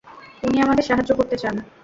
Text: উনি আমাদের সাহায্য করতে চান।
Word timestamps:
উনি 0.43 0.57
আমাদের 0.61 0.85
সাহায্য 0.85 1.11
করতে 1.15 1.35
চান। 1.37 1.55